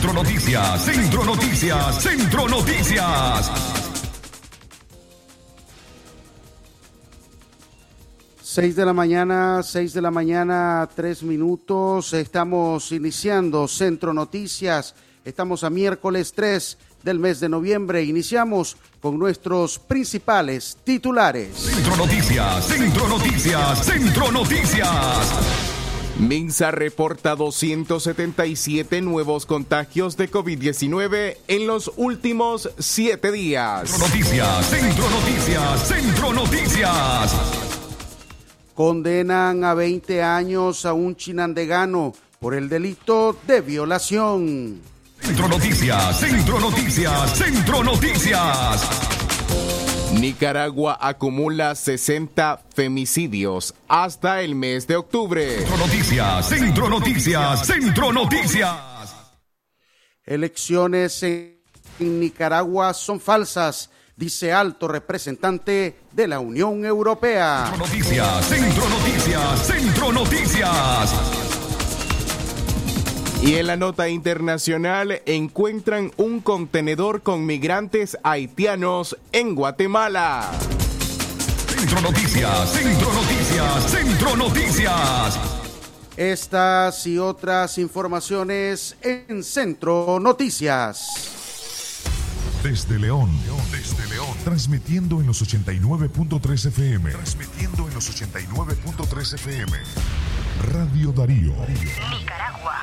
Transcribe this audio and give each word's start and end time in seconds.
Centro 0.00 0.14
Noticias, 0.14 0.82
Centro 0.82 1.24
Noticias, 1.24 2.02
Centro 2.02 2.48
Noticias. 2.48 3.50
Seis 8.40 8.76
de 8.76 8.86
la 8.86 8.94
mañana, 8.94 9.62
seis 9.62 9.92
de 9.92 10.00
la 10.00 10.10
mañana, 10.10 10.88
tres 10.96 11.22
minutos. 11.22 12.14
Estamos 12.14 12.92
iniciando 12.92 13.68
Centro 13.68 14.14
Noticias. 14.14 14.94
Estamos 15.22 15.64
a 15.64 15.70
miércoles 15.70 16.32
3 16.34 16.78
del 17.02 17.18
mes 17.18 17.38
de 17.40 17.50
noviembre. 17.50 18.02
Iniciamos 18.02 18.78
con 19.02 19.18
nuestros 19.18 19.78
principales 19.78 20.78
titulares. 20.82 21.54
Centro 21.58 21.94
Noticias, 21.98 22.64
Centro 22.64 23.06
Noticias, 23.06 23.84
Centro 23.84 24.32
Noticias. 24.32 25.69
Minsa 26.20 26.70
reporta 26.70 27.34
277 27.34 29.00
nuevos 29.00 29.46
contagios 29.46 30.18
de 30.18 30.30
COVID-19 30.30 31.38
en 31.48 31.66
los 31.66 31.90
últimos 31.96 32.70
siete 32.78 33.32
días. 33.32 33.88
Centro 33.88 34.06
Noticias, 34.06 34.66
Centro 34.66 35.10
Noticias, 35.10 35.88
Centro 35.88 36.32
Noticias. 36.34 37.36
Condenan 38.74 39.64
a 39.64 39.72
20 39.72 40.22
años 40.22 40.84
a 40.84 40.92
un 40.92 41.16
chinandegano 41.16 42.12
por 42.38 42.54
el 42.54 42.68
delito 42.68 43.34
de 43.46 43.62
violación. 43.62 44.80
Centro 45.20 45.48
Noticias, 45.48 46.20
Centro 46.20 46.60
Noticias, 46.60 47.38
Centro 47.38 47.82
Noticias. 47.82 49.19
Nicaragua 50.20 50.98
acumula 51.00 51.74
60 51.74 52.60
femicidios 52.74 53.74
hasta 53.88 54.42
el 54.42 54.54
mes 54.54 54.86
de 54.86 54.96
octubre. 54.96 55.60
Centro 55.60 55.76
Noticias, 55.78 56.46
Centro 56.46 56.90
Noticias, 56.90 57.66
Centro 57.66 58.12
Noticias. 58.12 58.76
Elecciones 60.22 61.22
en 61.22 61.58
Nicaragua 61.98 62.92
son 62.92 63.18
falsas, 63.18 63.88
dice 64.14 64.52
alto 64.52 64.88
representante 64.88 66.00
de 66.12 66.28
la 66.28 66.38
Unión 66.38 66.84
Europea. 66.84 67.68
Centro 67.70 67.86
Noticias, 67.86 68.44
Centro 68.44 68.88
Noticias, 68.90 69.66
Centro 69.66 70.12
Noticias. 70.12 71.49
Y 73.42 73.54
en 73.54 73.68
la 73.68 73.76
nota 73.76 74.08
internacional 74.10 75.22
encuentran 75.24 76.12
un 76.18 76.40
contenedor 76.40 77.22
con 77.22 77.46
migrantes 77.46 78.18
haitianos 78.22 79.16
en 79.32 79.54
Guatemala. 79.54 80.50
Centro 81.66 82.02
Noticias, 82.02 82.70
Centro 82.70 83.12
Noticias, 83.14 83.90
Centro 83.90 84.36
Noticias. 84.36 85.40
Estas 86.18 87.06
y 87.06 87.18
otras 87.18 87.78
informaciones 87.78 88.96
en 89.00 89.42
Centro 89.42 90.18
Noticias. 90.20 91.06
Desde 92.62 92.98
León, 92.98 93.30
desde 93.70 94.06
León, 94.14 94.36
transmitiendo 94.44 95.22
en 95.22 95.28
los 95.28 95.40
89.3 95.42 96.66
FM, 96.66 97.10
transmitiendo 97.12 97.88
en 97.88 97.94
los 97.94 98.10
89.3 98.20 99.34
FM. 99.34 99.78
Radio 100.60 101.12
Darío. 101.12 101.54
Nicaragua. 101.66 102.82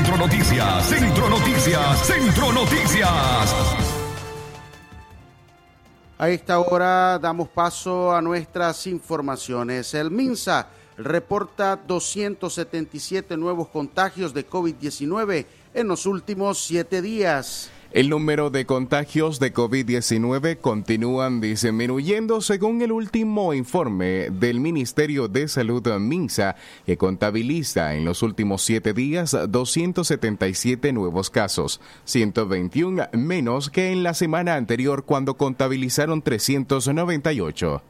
Centro 0.00 0.16
Noticias, 0.16 0.86
Centro 0.86 1.28
Noticias, 1.28 2.06
Centro 2.06 2.52
Noticias. 2.54 3.54
A 6.16 6.30
esta 6.30 6.58
hora 6.58 7.18
damos 7.18 7.50
paso 7.50 8.10
a 8.10 8.22
nuestras 8.22 8.86
informaciones. 8.86 9.92
El 9.92 10.10
MINSA 10.10 10.68
reporta 10.96 11.76
277 11.76 13.36
nuevos 13.36 13.68
contagios 13.68 14.32
de 14.32 14.48
COVID-19 14.48 15.44
en 15.74 15.88
los 15.88 16.06
últimos 16.06 16.64
siete 16.64 17.02
días. 17.02 17.70
El 17.92 18.08
número 18.08 18.50
de 18.50 18.66
contagios 18.66 19.40
de 19.40 19.52
COVID-19 19.52 20.60
continúan 20.60 21.40
disminuyendo 21.40 22.40
según 22.40 22.82
el 22.82 22.92
último 22.92 23.52
informe 23.52 24.30
del 24.30 24.60
Ministerio 24.60 25.26
de 25.26 25.48
Salud 25.48 25.84
MINSA, 25.98 26.54
que 26.86 26.96
contabiliza 26.96 27.96
en 27.96 28.04
los 28.04 28.22
últimos 28.22 28.62
siete 28.62 28.92
días 28.92 29.36
277 29.48 30.92
nuevos 30.92 31.30
casos, 31.30 31.80
121 32.04 33.08
menos 33.14 33.70
que 33.70 33.90
en 33.90 34.04
la 34.04 34.14
semana 34.14 34.54
anterior 34.54 35.04
cuando 35.04 35.36
contabilizaron 35.36 36.22
398. 36.22 37.82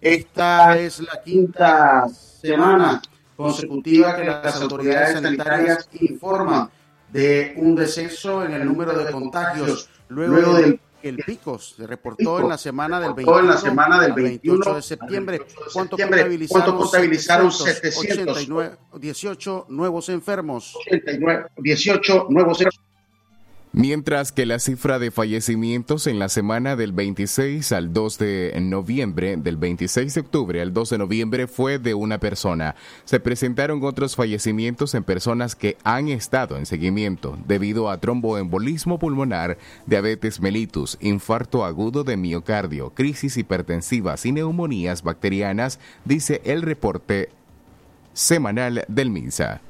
Esta 0.00 0.78
es 0.78 1.00
la 1.00 1.20
quinta 1.22 2.08
semana 2.08 3.02
consecutiva 3.36 4.16
que 4.16 4.24
las 4.24 4.56
autoridades 4.56 5.20
sanitarias 5.20 5.86
informan 6.00 6.70
de 7.14 7.54
un 7.56 7.76
deceso 7.76 8.44
en 8.44 8.54
el 8.54 8.66
número 8.66 8.92
de 8.92 9.10
contagios 9.12 9.88
luego 10.08 10.54
del 10.54 10.80
que 11.00 11.10
el 11.10 11.18
pico 11.18 11.58
se 11.58 11.86
reportó 11.86 12.40
en 12.40 12.48
la 12.48 12.58
semana 12.58 12.98
del 12.98 13.14
21, 13.14 13.40
en 13.40 13.46
la 13.46 13.56
semana 13.56 14.00
del 14.00 14.14
21 14.14 14.58
28 14.58 14.74
de 14.74 14.82
septiembre. 14.82 15.42
¿Cuánto 15.72 15.96
contabilizaron? 15.96 16.64
¿cuánto 16.64 16.82
contabilizaron? 16.82 17.52
789, 17.52 18.76
18 18.98 19.66
nuevos 19.68 20.08
enfermos. 20.08 20.74
89, 20.86 21.46
18 21.58 22.26
nuevos 22.30 22.60
Mientras 23.76 24.30
que 24.30 24.46
la 24.46 24.60
cifra 24.60 25.00
de 25.00 25.10
fallecimientos 25.10 26.06
en 26.06 26.20
la 26.20 26.28
semana 26.28 26.76
del 26.76 26.92
26 26.92 27.72
al 27.72 27.92
2 27.92 28.18
de 28.18 28.56
noviembre, 28.60 29.36
del 29.36 29.56
26 29.56 30.14
de 30.14 30.20
octubre 30.20 30.62
al 30.62 30.72
2 30.72 30.90
de 30.90 30.98
noviembre 30.98 31.48
fue 31.48 31.80
de 31.80 31.92
una 31.92 32.18
persona. 32.18 32.76
Se 33.04 33.18
presentaron 33.18 33.82
otros 33.82 34.14
fallecimientos 34.14 34.94
en 34.94 35.02
personas 35.02 35.56
que 35.56 35.76
han 35.82 36.06
estado 36.06 36.56
en 36.56 36.66
seguimiento 36.66 37.36
debido 37.48 37.90
a 37.90 37.98
tromboembolismo 37.98 39.00
pulmonar, 39.00 39.58
diabetes 39.86 40.40
mellitus, 40.40 40.96
infarto 41.00 41.64
agudo 41.64 42.04
de 42.04 42.16
miocardio, 42.16 42.90
crisis 42.90 43.36
hipertensivas 43.36 44.24
y 44.24 44.30
neumonías 44.30 45.02
bacterianas, 45.02 45.80
dice 46.04 46.42
el 46.44 46.62
reporte 46.62 47.30
semanal 48.12 48.84
del 48.86 49.10
MINSA. 49.10 49.62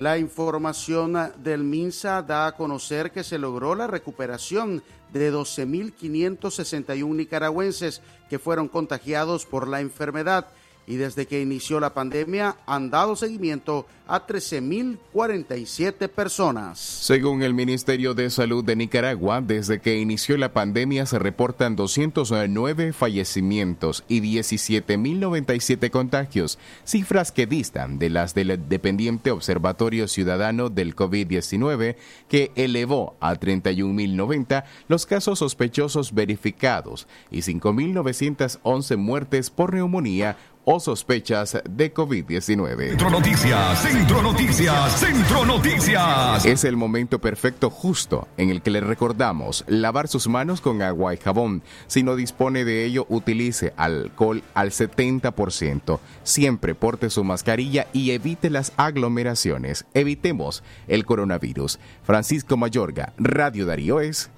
La 0.00 0.16
información 0.16 1.14
del 1.42 1.62
MINSA 1.62 2.22
da 2.22 2.46
a 2.46 2.52
conocer 2.52 3.12
que 3.12 3.22
se 3.22 3.38
logró 3.38 3.74
la 3.74 3.86
recuperación 3.86 4.82
de 5.12 5.30
12.561 5.30 7.14
nicaragüenses 7.14 8.00
que 8.30 8.38
fueron 8.38 8.68
contagiados 8.68 9.44
por 9.44 9.68
la 9.68 9.82
enfermedad 9.82 10.46
y 10.90 10.96
desde 10.96 11.26
que 11.26 11.40
inició 11.40 11.78
la 11.78 11.94
pandemia 11.94 12.56
han 12.66 12.90
dado 12.90 13.14
seguimiento 13.14 13.86
a 14.08 14.26
13.047 14.26 16.08
personas. 16.08 16.80
Según 16.80 17.44
el 17.44 17.54
Ministerio 17.54 18.12
de 18.12 18.28
Salud 18.28 18.64
de 18.64 18.74
Nicaragua, 18.74 19.40
desde 19.40 19.80
que 19.80 20.00
inició 20.00 20.36
la 20.36 20.52
pandemia 20.52 21.06
se 21.06 21.20
reportan 21.20 21.76
209 21.76 22.92
fallecimientos 22.92 24.02
y 24.08 24.20
17.097 24.20 25.90
contagios, 25.90 26.58
cifras 26.84 27.30
que 27.30 27.46
distan 27.46 28.00
de 28.00 28.10
las 28.10 28.34
del 28.34 28.68
dependiente 28.68 29.30
Observatorio 29.30 30.08
Ciudadano 30.08 30.70
del 30.70 30.96
COVID-19, 30.96 31.94
que 32.28 32.50
elevó 32.56 33.14
a 33.20 33.36
31.090 33.36 34.64
los 34.88 35.06
casos 35.06 35.38
sospechosos 35.38 36.12
verificados 36.14 37.06
y 37.30 37.42
5.911 37.42 38.96
muertes 38.96 39.50
por 39.50 39.72
neumonía 39.72 40.36
o 40.72 40.78
sospechas 40.78 41.58
de 41.68 41.92
COVID-19. 41.92 42.90
Centro 42.90 43.10
Noticias, 43.10 43.82
Centro 43.82 44.22
Noticias, 44.22 45.00
Centro 45.00 45.44
Noticias. 45.44 46.46
Es 46.46 46.62
el 46.62 46.76
momento 46.76 47.18
perfecto 47.18 47.70
justo 47.70 48.28
en 48.36 48.50
el 48.50 48.62
que 48.62 48.70
le 48.70 48.80
recordamos 48.80 49.64
lavar 49.66 50.06
sus 50.06 50.28
manos 50.28 50.60
con 50.60 50.80
agua 50.80 51.12
y 51.12 51.16
jabón. 51.16 51.64
Si 51.88 52.04
no 52.04 52.14
dispone 52.14 52.64
de 52.64 52.84
ello, 52.84 53.04
utilice 53.08 53.74
alcohol 53.76 54.44
al 54.54 54.70
70%. 54.70 55.98
Siempre 56.22 56.76
porte 56.76 57.10
su 57.10 57.24
mascarilla 57.24 57.88
y 57.92 58.12
evite 58.12 58.48
las 58.48 58.72
aglomeraciones. 58.76 59.86
Evitemos 59.92 60.62
el 60.86 61.04
coronavirus. 61.04 61.80
Francisco 62.04 62.56
Mayorga, 62.56 63.12
Radio 63.18 63.66
Darío 63.66 63.98
es 63.98 64.30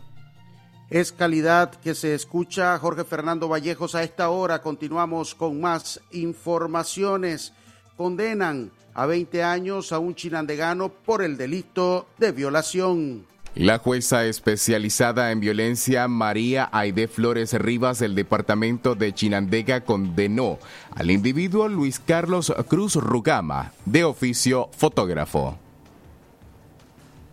es 0.93 1.11
calidad 1.11 1.71
que 1.71 1.95
se 1.95 2.15
escucha. 2.15 2.79
Jorge 2.79 3.05
Fernando 3.05 3.49
Vallejos 3.49 3.95
a 3.95 4.03
esta 4.03 4.29
hora. 4.29 4.61
Continuamos 4.61 5.35
con 5.35 5.59
más 5.59 6.03
informaciones. 6.11 7.55
Condenan 7.97 8.71
a 8.93 9.07
20 9.07 9.43
años 9.43 9.91
a 9.93 9.99
un 9.99 10.15
chinandegano 10.15 10.91
por 10.91 11.23
el 11.23 11.39
delito 11.39 12.09
de 12.19 12.33
violación. 12.33 13.25
La 13.55 13.79
jueza 13.79 14.27
especializada 14.27 15.31
en 15.31 15.41
violencia 15.41 16.09
María 16.09 16.69
Aide 16.73 17.09
Flores 17.09 17.55
Rivas 17.55 17.99
del 17.99 18.15
departamento 18.15 18.95
de 18.95 19.15
Chinandega 19.15 19.83
condenó 19.83 20.59
al 20.95 21.11
individuo 21.11 21.69
Luis 21.69 22.01
Carlos 22.01 22.53
Cruz 22.69 22.97
Rugama, 22.97 23.73
de 23.87 24.05
oficio 24.05 24.69
fotógrafo. 24.77 25.59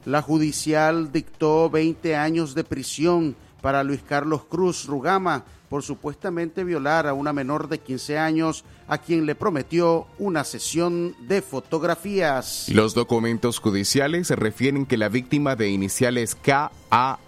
La 0.06 0.22
judicial 0.22 1.12
dictó 1.12 1.70
20 1.70 2.16
años 2.16 2.56
de 2.56 2.64
prisión 2.64 3.36
para 3.62 3.84
Luis 3.84 4.02
Carlos 4.08 4.44
Cruz 4.50 4.86
Rugama 4.86 5.44
por 5.70 5.84
supuestamente 5.84 6.64
violar 6.64 7.08
a 7.08 7.14
una 7.14 7.32
menor 7.32 7.70
de 7.70 7.80
15 7.80 8.18
años 8.18 8.66
a 8.88 8.98
quien 8.98 9.26
le 9.26 9.36
prometió 9.36 10.08
una 10.18 10.44
sesión 10.44 11.16
de 11.28 11.42
fotografías. 11.42 12.68
Los 12.70 12.96
documentos 12.96 13.60
judiciales 13.60 14.32
refieren 14.32 14.88
que 14.88 14.98
la 14.98 15.10
víctima 15.10 15.56
de 15.56 15.70
iniciales 15.70 16.36
KAAD 16.36 17.20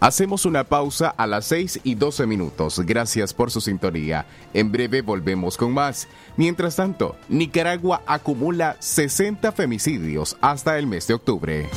Hacemos 0.01 0.47
una 0.47 0.63
pausa 0.63 1.09
a 1.09 1.27
las 1.27 1.45
6 1.45 1.81
y 1.83 1.93
12 1.93 2.25
minutos. 2.25 2.79
Gracias 2.79 3.35
por 3.35 3.51
su 3.51 3.61
sintonía. 3.61 4.25
En 4.51 4.71
breve 4.71 5.03
volvemos 5.03 5.57
con 5.57 5.71
más. 5.71 6.07
Mientras 6.37 6.75
tanto, 6.75 7.15
Nicaragua 7.29 8.01
acumula 8.07 8.77
60 8.79 9.51
femicidios 9.51 10.37
hasta 10.41 10.79
el 10.79 10.87
mes 10.87 11.05
de 11.05 11.13
octubre. 11.13 11.69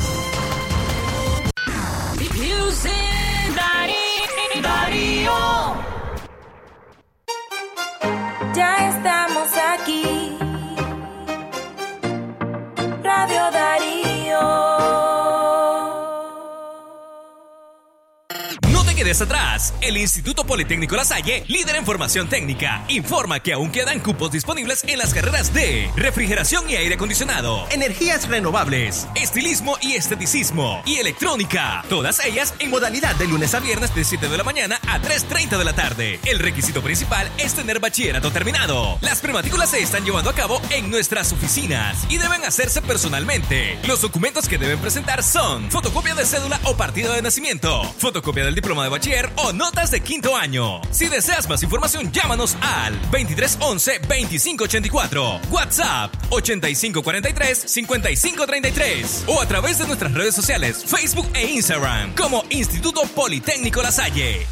Quedes 19.05 19.21
atrás. 19.21 19.75
El 19.83 19.99
Instituto 19.99 20.47
Politécnico 20.47 20.97
La 20.97 21.05
Salle, 21.05 21.45
líder 21.49 21.77
en 21.77 21.85
formación 21.85 22.27
técnica, 22.27 22.85
informa 22.89 23.39
que 23.39 23.53
aún 23.53 23.71
quedan 23.71 24.01
cupos 24.01 24.33
disponibles 24.33 24.83
en 24.85 24.97
las 24.97 25.13
carreras 25.13 25.53
de 25.53 25.91
refrigeración 25.95 26.71
y 26.71 26.77
aire 26.77 26.95
acondicionado, 26.95 27.67
energías 27.71 28.27
renovables, 28.29 29.07
estilismo 29.15 29.77
y 29.83 29.93
esteticismo 29.93 30.83
y 30.87 30.97
electrónica. 30.97 31.85
Todas 31.91 32.25
ellas 32.25 32.55
en 32.61 32.71
modalidad 32.71 33.15
de 33.17 33.29
lunes 33.29 33.55
a 33.55 33.61
viernes 33.61 33.95
de 33.95 34.05
7 34.05 34.27
de 34.27 34.39
la 34.39 34.45
mañana 34.45 34.81
a 34.89 34.99
3.30 34.99 35.59
de 35.59 35.65
la 35.65 35.75
tarde. 35.75 36.19
El 36.25 36.39
requisito 36.39 36.81
principal 36.81 37.31
es 37.37 37.53
tener 37.53 37.81
bachillerato 37.81 38.31
terminado. 38.31 38.97
Las 39.03 39.21
prematrículas 39.21 39.71
se 39.71 39.83
están 39.83 40.07
llevando 40.07 40.31
a 40.31 40.35
cabo 40.35 40.63
en 40.71 40.91
nuestras 40.91 41.31
oficinas 41.31 42.07
y 42.09 42.17
deben 42.17 42.43
hacerse 42.45 42.81
personalmente. 42.81 43.79
Los 43.87 44.01
documentos 44.01 44.49
que 44.49 44.57
deben 44.57 44.79
presentar 44.79 45.23
son 45.23 45.71
fotocopia 45.71 46.15
de 46.15 46.25
cédula 46.25 46.59
o 46.65 46.75
partido 46.75 47.13
de 47.13 47.21
nacimiento, 47.21 47.85
fotocopia 47.99 48.47
del 48.47 48.55
diploma 48.55 48.85
de 48.85 48.95
o 49.37 49.53
notas 49.53 49.91
de 49.91 50.01
quinto 50.01 50.35
año. 50.35 50.81
Si 50.91 51.09
deseas 51.09 51.47
más 51.47 51.63
información, 51.63 52.11
llámanos 52.11 52.57
al 52.63 52.99
2311-2584, 53.11 55.51
WhatsApp 55.51 56.11
8543-5533 56.31 59.29
o 59.29 59.43
a 59.43 59.47
través 59.47 59.79
de 59.79 59.87
nuestras 59.87 60.15
redes 60.15 60.35
sociales, 60.35 60.83
Facebook 60.87 61.29
e 61.35 61.51
Instagram 61.51 62.15
como 62.15 62.45
Instituto 62.49 63.03
Politécnico 63.15 63.83
La 63.83 63.93
Salle. 63.93 64.47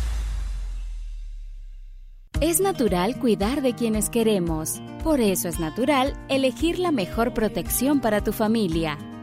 Es 2.42 2.60
natural 2.60 3.18
cuidar 3.18 3.62
de 3.62 3.74
quienes 3.74 4.10
queremos. 4.10 4.82
Por 5.02 5.22
eso 5.22 5.48
es 5.48 5.60
natural 5.60 6.12
elegir 6.28 6.78
la 6.78 6.90
mejor 6.90 7.32
protección 7.32 8.02
para 8.02 8.22
tu 8.22 8.34
familia 8.34 8.98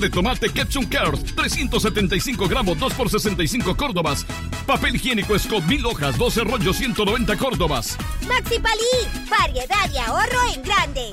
De 0.00 0.10
tomate 0.10 0.48
Ketchup 0.48 0.88
Cares, 0.88 1.22
375 1.34 2.48
gramos, 2.48 2.78
2 2.78 2.94
por 2.94 3.10
65 3.10 3.76
córdobas. 3.76 4.24
Papel 4.66 4.96
higiénico 4.96 5.38
Scott, 5.38 5.64
1000 5.64 5.86
hojas, 5.86 6.18
12 6.18 6.44
rollos, 6.44 6.76
190 6.76 7.36
córdobas. 7.36 7.96
Maxi 8.26 8.58
Palí, 8.58 9.28
variedad 9.28 9.90
y 9.92 9.98
ahorro 9.98 10.54
en 10.54 10.62
grande. 10.62 11.10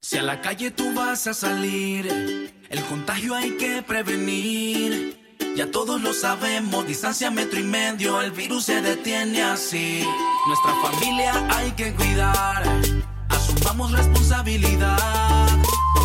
Si 0.00 0.16
a 0.16 0.22
la 0.22 0.40
calle 0.40 0.70
tú 0.70 0.94
vas 0.94 1.26
a 1.26 1.34
salir, 1.34 2.52
el 2.68 2.84
contagio 2.84 3.34
hay 3.34 3.52
que 3.52 3.82
prevenir. 3.82 5.18
Ya 5.56 5.70
todos 5.70 6.00
lo 6.00 6.12
sabemos, 6.12 6.86
distancia 6.86 7.30
metro 7.30 7.58
y 7.58 7.64
medio, 7.64 8.20
el 8.22 8.30
virus 8.30 8.66
se 8.66 8.80
detiene 8.80 9.42
así. 9.42 10.04
Nuestra 10.46 10.74
familia 10.82 11.46
hay 11.50 11.72
que 11.72 11.92
cuidar, 11.94 12.62
asumamos 13.28 13.92
responsabilidad. 13.92 15.48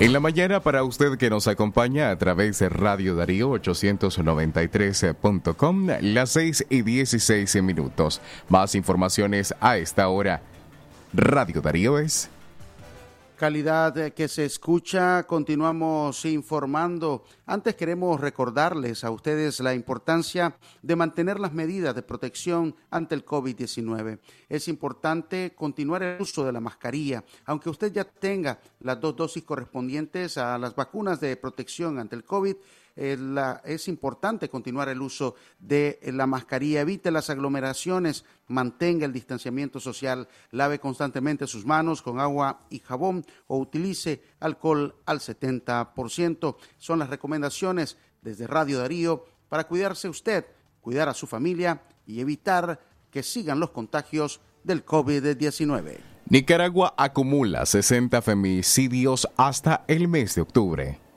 En 0.00 0.12
la 0.14 0.20
mañana 0.20 0.60
para 0.60 0.82
usted 0.82 1.18
que 1.18 1.28
nos 1.28 1.46
acompaña 1.46 2.10
a 2.10 2.16
través 2.16 2.58
de 2.58 2.70
Radio 2.70 3.16
Darío 3.16 3.50
893.com, 3.50 5.88
las 6.00 6.30
6 6.30 6.64
y 6.70 6.80
16 6.80 7.62
minutos. 7.62 8.22
Más 8.48 8.74
informaciones 8.74 9.54
a 9.60 9.76
esta 9.76 10.08
hora. 10.08 10.40
Radio 11.12 11.60
Darío 11.60 11.98
es 11.98 12.30
calidad 13.40 13.96
eh, 13.96 14.12
que 14.12 14.28
se 14.28 14.44
escucha. 14.44 15.22
Continuamos 15.26 16.26
informando. 16.26 17.24
Antes 17.46 17.74
queremos 17.74 18.20
recordarles 18.20 19.02
a 19.02 19.10
ustedes 19.10 19.60
la 19.60 19.72
importancia 19.72 20.58
de 20.82 20.94
mantener 20.94 21.40
las 21.40 21.54
medidas 21.54 21.94
de 21.94 22.02
protección 22.02 22.76
ante 22.90 23.14
el 23.14 23.24
COVID-19. 23.24 24.18
Es 24.46 24.68
importante 24.68 25.54
continuar 25.56 26.02
el 26.02 26.20
uso 26.20 26.44
de 26.44 26.52
la 26.52 26.60
mascarilla, 26.60 27.24
aunque 27.46 27.70
usted 27.70 27.90
ya 27.90 28.04
tenga 28.04 28.60
las 28.80 29.00
dos 29.00 29.16
dosis 29.16 29.42
correspondientes 29.42 30.36
a 30.36 30.58
las 30.58 30.74
vacunas 30.74 31.18
de 31.18 31.34
protección 31.38 31.98
ante 31.98 32.16
el 32.16 32.24
COVID 32.24 32.56
es 32.96 33.88
importante 33.88 34.48
continuar 34.48 34.88
el 34.88 35.00
uso 35.00 35.34
de 35.58 36.00
la 36.12 36.26
mascarilla, 36.26 36.80
evite 36.80 37.10
las 37.10 37.30
aglomeraciones, 37.30 38.24
mantenga 38.48 39.06
el 39.06 39.12
distanciamiento 39.12 39.80
social, 39.80 40.28
lave 40.50 40.78
constantemente 40.78 41.46
sus 41.46 41.64
manos 41.64 42.02
con 42.02 42.20
agua 42.20 42.66
y 42.70 42.80
jabón 42.80 43.24
o 43.46 43.58
utilice 43.58 44.22
alcohol 44.40 44.96
al 45.06 45.20
70%. 45.20 46.56
Son 46.78 46.98
las 46.98 47.10
recomendaciones 47.10 47.96
desde 48.22 48.46
Radio 48.46 48.78
Darío 48.78 49.24
para 49.48 49.66
cuidarse 49.66 50.08
usted, 50.08 50.46
cuidar 50.80 51.08
a 51.08 51.14
su 51.14 51.26
familia 51.26 51.82
y 52.06 52.20
evitar 52.20 52.80
que 53.10 53.22
sigan 53.22 53.60
los 53.60 53.70
contagios 53.70 54.40
del 54.62 54.84
COVID-19. 54.84 55.98
Nicaragua 56.28 56.94
acumula 56.96 57.66
60 57.66 58.22
femicidios 58.22 59.26
hasta 59.36 59.84
el 59.88 60.06
mes 60.06 60.34
de 60.36 60.42
octubre 60.42 61.09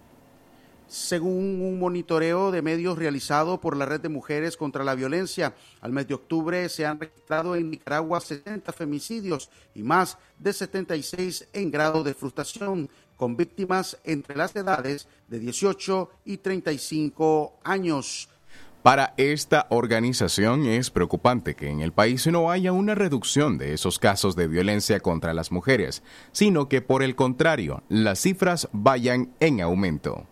según 0.94 1.60
un 1.60 1.80
monitoreo 1.80 2.52
de 2.52 2.62
medios 2.62 3.00
realizado 3.00 3.60
por 3.60 3.76
la 3.76 3.88
Red 3.88 4.02
de 4.02 4.10
Mujeres 4.10 4.56
contra 4.56 4.84
la 4.84 4.94
Violencia. 4.94 5.56
Al 5.82 5.92
mes 5.92 6.08
de 6.08 6.14
octubre 6.14 6.70
se 6.70 6.86
han 6.86 7.00
registrado 7.00 7.56
en 7.56 7.72
Nicaragua 7.72 8.22
70 8.22 8.72
femicidios 8.74 9.50
y 9.74 9.82
más 9.82 10.20
de 10.38 10.54
76 10.54 11.48
en 11.52 11.72
grado 11.72 12.04
de 12.04 12.14
frustración, 12.14 12.90
con 13.18 13.36
víctimas 13.36 13.98
entre 14.04 14.36
las 14.36 14.56
edades 14.56 15.08
de 15.30 15.40
18 15.40 16.12
y 16.26 16.38
35 16.38 17.58
años. 17.64 18.30
Para 18.84 19.16
esta 19.18 19.66
organización 19.70 20.68
es 20.68 20.92
preocupante 20.92 21.56
que 21.56 21.70
en 21.70 21.80
el 21.80 21.92
país 21.92 22.28
no 22.28 22.52
haya 22.52 22.72
una 22.72 22.94
reducción 22.94 23.58
de 23.58 23.74
esos 23.74 23.98
casos 23.98 24.36
de 24.36 24.48
violencia 24.48 25.00
contra 25.00 25.34
las 25.34 25.52
mujeres, 25.52 26.04
sino 26.34 26.70
que 26.70 26.82
por 26.82 27.02
el 27.02 27.16
contrario, 27.16 27.82
las 27.90 28.20
cifras 28.20 28.68
vayan 28.74 29.34
en 29.40 29.62
aumento 29.62 30.28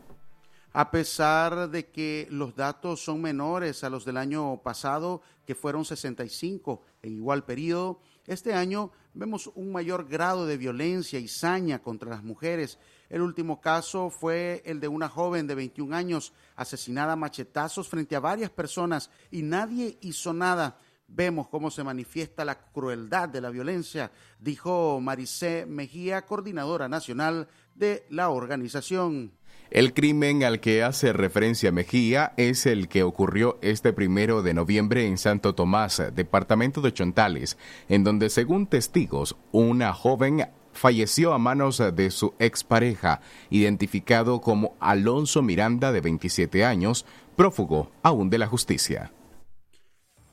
a 0.73 0.91
pesar 0.91 1.69
de 1.69 1.89
que 1.89 2.27
los 2.29 2.55
datos 2.55 3.03
son 3.03 3.21
menores 3.21 3.83
a 3.83 3.89
los 3.89 4.05
del 4.05 4.17
año 4.17 4.61
pasado, 4.63 5.21
que 5.45 5.55
fueron 5.55 5.83
65 5.83 6.81
en 7.01 7.15
igual 7.15 7.43
periodo, 7.43 7.99
este 8.25 8.53
año 8.53 8.91
vemos 9.13 9.51
un 9.55 9.71
mayor 9.71 10.07
grado 10.07 10.45
de 10.45 10.57
violencia 10.57 11.19
y 11.19 11.27
saña 11.27 11.81
contra 11.81 12.09
las 12.09 12.23
mujeres. 12.23 12.77
El 13.09 13.21
último 13.21 13.59
caso 13.59 14.09
fue 14.09 14.61
el 14.65 14.79
de 14.79 14.87
una 14.87 15.09
joven 15.09 15.47
de 15.47 15.55
21 15.55 15.95
años 15.95 16.31
asesinada 16.55 17.13
a 17.13 17.17
machetazos 17.17 17.89
frente 17.89 18.15
a 18.15 18.19
varias 18.19 18.51
personas 18.51 19.09
y 19.31 19.41
nadie 19.41 19.97
hizo 20.01 20.33
nada. 20.33 20.77
Vemos 21.07 21.49
cómo 21.49 21.71
se 21.71 21.83
manifiesta 21.83 22.45
la 22.45 22.71
crueldad 22.71 23.27
de 23.27 23.41
la 23.41 23.49
violencia, 23.49 24.11
dijo 24.39 25.01
Maricé 25.01 25.65
Mejía, 25.65 26.25
coordinadora 26.25 26.87
nacional 26.87 27.49
de 27.75 28.05
la 28.09 28.29
organización. 28.29 29.33
El 29.71 29.93
crimen 29.93 30.43
al 30.43 30.59
que 30.59 30.83
hace 30.83 31.13
referencia 31.13 31.71
Mejía 31.71 32.33
es 32.35 32.65
el 32.65 32.89
que 32.89 33.03
ocurrió 33.03 33.57
este 33.61 33.93
primero 33.93 34.43
de 34.43 34.53
noviembre 34.53 35.07
en 35.07 35.17
Santo 35.17 35.55
Tomás, 35.55 36.03
departamento 36.13 36.81
de 36.81 36.91
Chontales, 36.91 37.57
en 37.87 38.03
donde 38.03 38.29
según 38.29 38.67
testigos, 38.67 39.37
una 39.53 39.93
joven 39.93 40.49
falleció 40.73 41.33
a 41.33 41.37
manos 41.37 41.81
de 41.95 42.11
su 42.11 42.33
expareja, 42.37 43.21
identificado 43.49 44.41
como 44.41 44.75
Alonso 44.81 45.41
Miranda, 45.41 45.93
de 45.93 46.01
27 46.01 46.65
años, 46.65 47.05
prófugo 47.37 47.93
aún 48.03 48.29
de 48.29 48.39
la 48.39 48.47
justicia. 48.47 49.13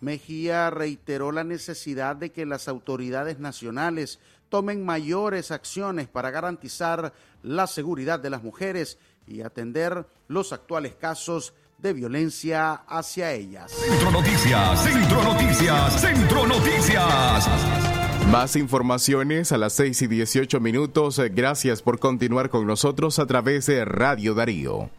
Mejía 0.00 0.71
reiteró 0.71 1.30
la 1.30 1.45
necesidad 1.45 2.16
de 2.16 2.30
que 2.30 2.45
las 2.45 2.66
autoridades 2.66 3.38
nacionales 3.38 4.18
tomen 4.49 4.85
mayores 4.85 5.50
acciones 5.50 6.09
para 6.09 6.31
garantizar 6.31 7.12
la 7.43 7.67
seguridad 7.67 8.19
de 8.19 8.31
las 8.31 8.43
mujeres 8.43 8.99
y 9.26 9.43
atender 9.43 10.07
los 10.26 10.52
actuales 10.52 10.95
casos 10.95 11.55
de 11.78 11.93
violencia 11.93 12.73
hacia 12.73 13.33
ellas. 13.33 13.71
Centro 13.71 14.11
Noticias, 14.11 14.83
Centro 14.83 15.23
Noticias, 15.23 16.00
Centro 16.00 16.47
Noticias. 16.47 17.49
Más 18.31 18.57
informaciones 18.57 19.52
a 19.52 19.59
las 19.59 19.73
6 19.75 20.02
y 20.02 20.07
18 20.07 20.61
minutos. 20.61 21.21
Gracias 21.31 21.83
por 21.83 21.99
continuar 21.99 22.50
con 22.50 22.67
nosotros 22.67 23.19
a 23.19 23.26
través 23.26 23.67
de 23.67 23.85
Radio 23.85 24.35
Darío. 24.35 24.90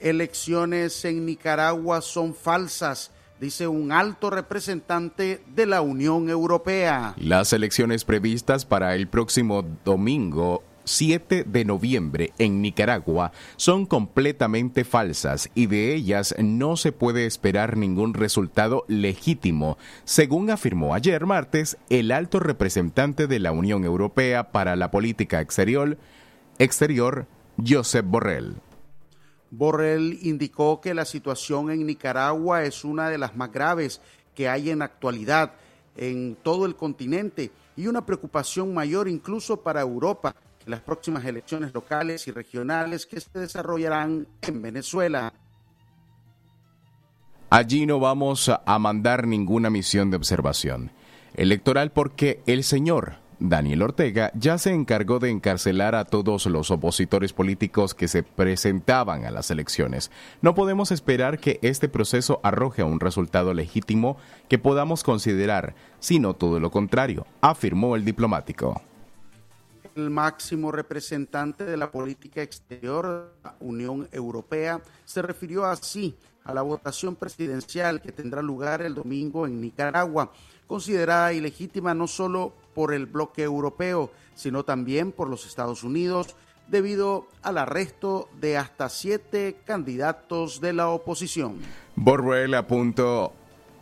Elecciones 0.00 1.04
en 1.04 1.24
Nicaragua 1.24 2.02
son 2.02 2.34
falsas 2.34 3.12
dice 3.42 3.66
un 3.66 3.90
alto 3.90 4.30
representante 4.30 5.42
de 5.52 5.66
la 5.66 5.80
Unión 5.80 6.30
Europea. 6.30 7.12
Las 7.16 7.52
elecciones 7.52 8.04
previstas 8.04 8.64
para 8.64 8.94
el 8.94 9.08
próximo 9.08 9.64
domingo 9.84 10.62
7 10.84 11.42
de 11.48 11.64
noviembre 11.64 12.32
en 12.38 12.62
Nicaragua 12.62 13.32
son 13.56 13.86
completamente 13.86 14.84
falsas 14.84 15.50
y 15.56 15.66
de 15.66 15.92
ellas 15.92 16.36
no 16.38 16.76
se 16.76 16.92
puede 16.92 17.26
esperar 17.26 17.76
ningún 17.76 18.14
resultado 18.14 18.84
legítimo, 18.86 19.76
según 20.04 20.48
afirmó 20.48 20.94
ayer 20.94 21.26
martes 21.26 21.78
el 21.90 22.12
alto 22.12 22.38
representante 22.38 23.26
de 23.26 23.40
la 23.40 23.50
Unión 23.50 23.82
Europea 23.82 24.52
para 24.52 24.76
la 24.76 24.92
Política 24.92 25.40
Exterior, 25.40 25.98
exterior 26.60 27.26
Josep 27.58 28.06
Borrell. 28.06 28.54
Borrell 29.52 30.18
indicó 30.22 30.80
que 30.80 30.94
la 30.94 31.04
situación 31.04 31.70
en 31.70 31.86
Nicaragua 31.86 32.64
es 32.64 32.84
una 32.84 33.10
de 33.10 33.18
las 33.18 33.36
más 33.36 33.52
graves 33.52 34.00
que 34.34 34.48
hay 34.48 34.70
en 34.70 34.78
la 34.78 34.86
actualidad 34.86 35.52
en 35.94 36.38
todo 36.42 36.64
el 36.64 36.74
continente 36.74 37.50
y 37.76 37.86
una 37.86 38.06
preocupación 38.06 38.72
mayor 38.72 39.08
incluso 39.08 39.58
para 39.62 39.82
Europa 39.82 40.34
en 40.64 40.70
las 40.70 40.80
próximas 40.80 41.26
elecciones 41.26 41.74
locales 41.74 42.26
y 42.28 42.30
regionales 42.30 43.04
que 43.04 43.20
se 43.20 43.38
desarrollarán 43.38 44.26
en 44.40 44.62
Venezuela. 44.62 45.34
Allí 47.50 47.84
no 47.84 48.00
vamos 48.00 48.48
a 48.48 48.78
mandar 48.78 49.26
ninguna 49.26 49.68
misión 49.68 50.10
de 50.10 50.16
observación 50.16 50.92
electoral 51.34 51.92
porque 51.92 52.42
el 52.46 52.64
señor 52.64 53.21
Daniel 53.48 53.82
Ortega 53.82 54.30
ya 54.34 54.56
se 54.56 54.72
encargó 54.72 55.18
de 55.18 55.28
encarcelar 55.28 55.96
a 55.96 56.04
todos 56.04 56.46
los 56.46 56.70
opositores 56.70 57.32
políticos 57.32 57.92
que 57.92 58.06
se 58.06 58.22
presentaban 58.22 59.24
a 59.24 59.32
las 59.32 59.50
elecciones. 59.50 60.12
No 60.42 60.54
podemos 60.54 60.92
esperar 60.92 61.40
que 61.40 61.58
este 61.62 61.88
proceso 61.88 62.38
arroje 62.44 62.84
un 62.84 63.00
resultado 63.00 63.52
legítimo 63.52 64.16
que 64.48 64.58
podamos 64.58 65.02
considerar, 65.02 65.74
sino 65.98 66.34
todo 66.34 66.60
lo 66.60 66.70
contrario, 66.70 67.26
afirmó 67.40 67.96
el 67.96 68.04
diplomático. 68.04 68.80
El 69.96 70.08
máximo 70.08 70.70
representante 70.70 71.64
de 71.64 71.76
la 71.76 71.90
política 71.90 72.42
exterior, 72.42 73.34
la 73.42 73.56
Unión 73.58 74.08
Europea, 74.12 74.80
se 75.04 75.20
refirió 75.20 75.64
así 75.64 76.16
a 76.44 76.54
la 76.54 76.62
votación 76.62 77.16
presidencial 77.16 78.00
que 78.00 78.12
tendrá 78.12 78.40
lugar 78.40 78.82
el 78.82 78.94
domingo 78.94 79.46
en 79.46 79.60
Nicaragua, 79.60 80.32
considerada 80.66 81.32
ilegítima 81.32 81.92
no 81.92 82.06
solo 82.06 82.54
por 82.74 82.92
el 82.94 83.06
bloque 83.06 83.42
europeo, 83.42 84.10
sino 84.34 84.64
también 84.64 85.12
por 85.12 85.28
los 85.28 85.46
Estados 85.46 85.84
Unidos, 85.84 86.36
debido 86.68 87.26
al 87.42 87.58
arresto 87.58 88.28
de 88.40 88.56
hasta 88.56 88.88
siete 88.88 89.56
candidatos 89.64 90.60
de 90.60 90.72
la 90.72 90.88
oposición. 90.88 91.58
Borrell 91.96 92.54
apuntó 92.54 93.32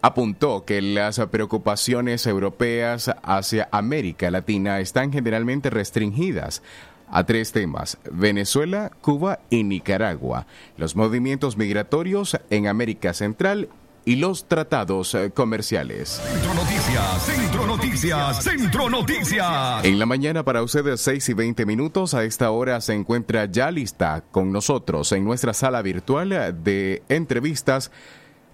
apuntó 0.03 0.65
que 0.65 0.81
las 0.81 1.21
preocupaciones 1.31 2.27
europeas 2.27 3.11
hacia 3.23 3.69
América 3.71 4.31
Latina 4.31 4.81
están 4.81 5.13
generalmente 5.13 5.69
restringidas 5.69 6.63
a 7.11 7.25
tres 7.25 7.53
temas, 7.53 7.99
Venezuela, 8.11 8.91
Cuba 9.01 9.41
y 9.51 9.65
Nicaragua, 9.65 10.47
los 10.77 10.95
movimientos 10.95 11.57
migratorios 11.57 12.39
en 12.51 12.69
América 12.69 13.13
Central 13.15 13.69
y 14.05 14.17
los 14.17 14.49
tratados 14.49 15.15
eh, 15.15 15.31
comerciales. 15.31 16.21
Centro 16.25 16.55
Noticias, 16.55 17.23
Centro 17.23 17.67
Noticias, 17.67 18.45
Centro 18.45 18.91
Noticias. 18.91 19.85
En 19.85 19.99
la 19.99 20.07
mañana 20.07 20.45
para 20.45 20.63
ustedes 20.63 21.01
6 21.01 21.29
y 21.29 21.35
20 21.35 21.67
minutos, 21.67 22.15
a 22.15 22.25
esta 22.25 22.51
hora 22.51 22.81
se 22.81 22.95
encuentra 22.95 23.47
ya 23.47 23.71
lista 23.71 24.23
con 24.31 24.53
nosotros 24.53 25.13
en 25.13 25.25
nuestra 25.25 25.55
sala 25.55 25.83
virtual 25.83 26.31
de 26.63 27.03
entrevistas 27.09 27.91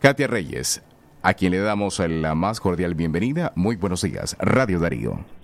Katia 0.01 0.27
Reyes, 0.27 0.83
a 1.23 1.35
quien 1.35 1.53
le 1.53 1.59
damos 1.59 1.99
la 1.99 2.35
más 2.35 2.61
cordial 2.61 2.94
bienvenida. 2.94 3.53
Muy 3.57 3.77
buenos 3.77 4.03
días, 4.03 4.37
Radio 4.38 4.79
Darío 4.79 5.36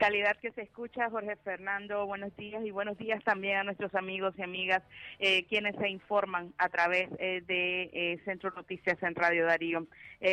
calidad 0.00 0.38
que 0.38 0.50
se 0.52 0.62
escucha, 0.62 1.10
Jorge 1.10 1.36
Fernando, 1.44 2.06
buenos 2.06 2.34
días 2.34 2.64
y 2.64 2.70
buenos 2.70 2.96
días 2.96 3.22
también 3.22 3.58
a 3.58 3.64
nuestros 3.64 3.94
amigos 3.94 4.32
y 4.38 4.42
amigas 4.42 4.82
eh, 5.18 5.44
quienes 5.44 5.76
se 5.76 5.90
informan 5.90 6.54
a 6.56 6.70
través 6.70 7.10
eh, 7.18 7.42
de 7.46 7.90
eh, 7.92 8.18
Centro 8.24 8.50
Noticias 8.52 8.96
en 9.02 9.14
Radio 9.14 9.44
Darío. 9.44 9.86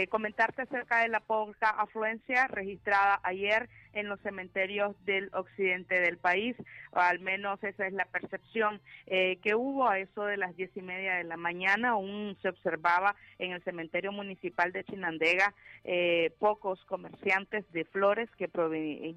comentarte 0.10 0.62
acerca 0.62 1.02
de 1.02 1.10
la 1.10 1.20
poca 1.20 1.70
afluencia 1.70 2.48
registrada 2.48 3.20
ayer 3.24 3.70
en 4.00 4.10
los 4.10 4.20
cementerios 4.22 4.96
del 5.06 5.30
occidente 5.34 6.00
del 6.00 6.18
país, 6.18 6.56
o 6.92 7.00
al 7.00 7.20
menos 7.20 7.64
esa 7.64 7.88
es 7.88 7.94
la 7.94 8.06
percepción 8.06 8.80
que 9.06 9.56
hubo 9.56 9.88
a 9.88 10.00
eso 10.00 10.26
de 10.26 10.38
las 10.38 10.56
diez 10.56 10.72
y 10.76 10.82
media 10.82 11.16
de 11.16 11.24
la 11.24 11.38
mañana, 11.38 11.90
aún 11.90 12.38
se 12.42 12.50
observaba 12.50 13.16
en 13.40 13.52
el 13.52 13.64
cementerio 13.64 14.12
municipal 14.12 14.72
de 14.72 14.84
Chinandega 14.84 15.54
pocos 16.40 16.84
comerciantes 16.86 17.70
de 17.72 17.86
flores 17.86 18.30
que 18.38 18.48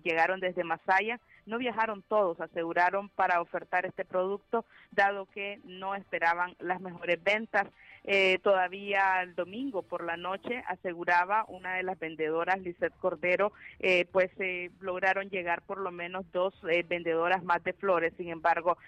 llegaron 0.03 0.41
desde 0.41 0.65
Masaya. 0.65 1.21
No 1.51 1.59
viajaron 1.59 2.03
todos, 2.03 2.41
aseguraron, 2.41 3.09
para 3.09 3.41
ofertar 3.41 3.85
este 3.85 4.05
producto, 4.05 4.65
dado 4.93 5.27
que 5.27 5.59
no 5.65 5.97
esperaban 5.97 6.55
las 6.61 6.81
mejores 6.81 7.21
ventas. 7.25 7.67
Eh, 8.05 8.39
todavía 8.45 9.21
el 9.23 9.35
domingo 9.35 9.83
por 9.83 10.05
la 10.05 10.17
noche 10.17 10.63
aseguraba 10.69 11.45
una 11.49 11.75
de 11.75 11.83
las 11.83 11.99
vendedoras, 11.99 12.61
Lizeth 12.61 12.97
Cordero, 13.01 13.53
eh, 13.81 14.07
pues 14.13 14.31
eh, 14.39 14.71
lograron 14.79 15.29
llegar 15.29 15.63
por 15.63 15.79
lo 15.79 15.91
menos 15.91 16.25
dos 16.31 16.55
vendedoras 16.89 17.43
más 17.43 17.65
de 17.65 17.73
flores. 17.73 18.15
Sin 18.17 18.29
embargo, 18.29 18.79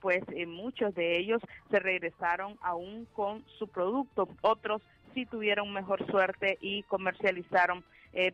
pues 0.00 0.22
muchos 0.46 0.94
de 0.94 1.18
ellos 1.18 1.42
se 1.68 1.80
regresaron 1.80 2.56
aún 2.62 3.08
con 3.12 3.44
su 3.58 3.66
producto. 3.66 4.28
Otros 4.40 4.82
sí 5.14 5.26
tuvieron 5.26 5.72
mejor 5.72 6.08
suerte 6.08 6.58
y 6.60 6.84
comercializaron 6.84 7.84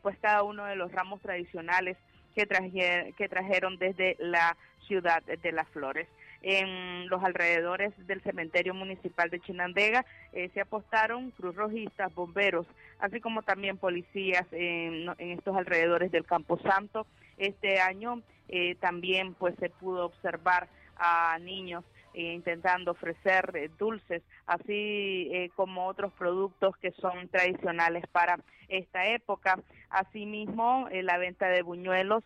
pues 0.02 0.18
cada 0.18 0.42
uno 0.42 0.66
de 0.66 0.76
los 0.76 0.92
ramos 0.92 1.22
tradicionales 1.22 1.96
que, 2.34 3.14
que 3.16 3.28
trajeron 3.28 3.78
desde 3.78 4.16
la 4.18 4.56
ciudad 4.86 5.22
de 5.22 5.52
Las 5.52 5.68
Flores. 5.68 6.08
En 6.42 7.08
los 7.08 7.22
alrededores 7.22 7.92
del 8.06 8.22
cementerio 8.22 8.72
municipal 8.72 9.28
de 9.28 9.40
Chinandega 9.40 10.06
eh, 10.32 10.48
se 10.54 10.62
apostaron 10.62 11.32
cruz 11.32 11.54
rojistas, 11.54 12.14
bomberos, 12.14 12.66
así 12.98 13.20
como 13.20 13.42
también 13.42 13.76
policías 13.76 14.46
en, 14.52 15.10
estos 15.18 15.54
alrededores 15.54 16.10
del 16.10 16.24
Campo 16.24 16.58
Santo. 16.60 17.06
Este 17.36 17.80
año 17.80 18.22
eh, 18.48 18.74
también 18.76 19.34
pues 19.34 19.54
se 19.60 19.68
pudo 19.68 20.06
observar 20.06 20.68
a 20.96 21.38
niños 21.40 21.84
intentando 22.14 22.92
ofrecer 22.92 23.52
eh, 23.54 23.70
dulces, 23.78 24.22
así 24.46 25.28
eh, 25.32 25.50
como 25.54 25.86
otros 25.86 26.12
productos 26.12 26.76
que 26.78 26.92
son 26.92 27.28
tradicionales 27.28 28.04
para 28.08 28.38
esta 28.68 29.06
época. 29.06 29.58
Asimismo, 29.88 30.88
la 30.92 31.18
venta 31.18 31.48
de 31.48 31.62
buñuelos 31.62 32.22